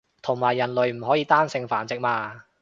[0.23, 2.43] 同埋人類唔可以單性繁殖嘛